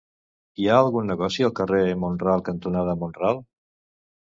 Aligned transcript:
Hi 0.61 0.65
ha 0.71 0.77
algun 0.85 1.11
negoci 1.13 1.45
al 1.49 1.53
carrer 1.61 1.83
Mont-ral 2.05 2.43
cantonada 2.51 2.99
Mont-ral? 3.05 3.41